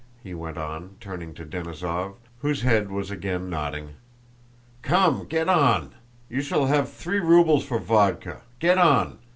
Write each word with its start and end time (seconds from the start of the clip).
he 0.23 0.33
went 0.33 0.57
on, 0.57 0.95
turning 0.99 1.31
to 1.31 1.45
Denísov, 1.45 2.15
whose 2.39 2.63
head 2.63 2.89
was 2.89 3.11
again 3.11 3.51
nodding. 3.51 3.93
"Come, 4.81 5.25
get 5.27 5.47
on! 5.47 5.93
You 6.27 6.41
shall 6.41 6.65
have 6.65 6.91
three 6.91 7.19
rubles 7.19 7.65
for 7.65 7.77
vodka—get 7.77 8.79
on!" 8.79 9.19